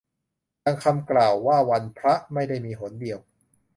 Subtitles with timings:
[0.65, 3.19] ดังคำกล่าวว่าวันพระไม่ได้มีหนเดียว